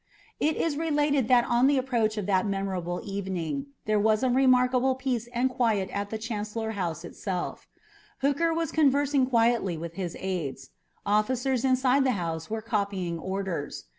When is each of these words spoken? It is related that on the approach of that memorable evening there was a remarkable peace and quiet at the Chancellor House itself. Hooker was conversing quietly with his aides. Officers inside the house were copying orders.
It 0.39 0.55
is 0.57 0.77
related 0.77 1.27
that 1.27 1.45
on 1.45 1.67
the 1.67 1.77
approach 1.77 2.17
of 2.17 2.25
that 2.25 2.47
memorable 2.47 3.01
evening 3.03 3.67
there 3.85 3.99
was 3.99 4.23
a 4.23 4.31
remarkable 4.31 4.95
peace 4.95 5.27
and 5.31 5.47
quiet 5.47 5.91
at 5.91 6.09
the 6.09 6.17
Chancellor 6.17 6.71
House 6.71 7.05
itself. 7.05 7.67
Hooker 8.21 8.51
was 8.51 8.71
conversing 8.71 9.27
quietly 9.27 9.77
with 9.77 9.93
his 9.93 10.17
aides. 10.19 10.71
Officers 11.05 11.63
inside 11.63 12.03
the 12.03 12.13
house 12.17 12.49
were 12.49 12.63
copying 12.63 13.19
orders. 13.19 13.83